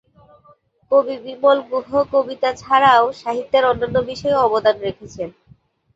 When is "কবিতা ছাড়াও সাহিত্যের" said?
2.13-3.63